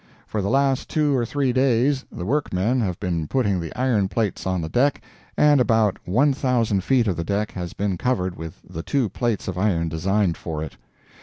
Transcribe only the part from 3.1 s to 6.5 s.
putting the iron plates on the deck, and about one